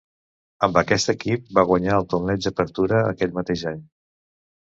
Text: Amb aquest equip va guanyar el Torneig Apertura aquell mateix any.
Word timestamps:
Amb 0.67 0.77
aquest 0.79 1.11
equip 1.13 1.43
va 1.57 1.65
guanyar 1.71 1.97
el 2.01 2.09
Torneig 2.13 2.49
Apertura 2.51 3.05
aquell 3.11 3.37
mateix 3.39 3.67
any. 3.75 3.87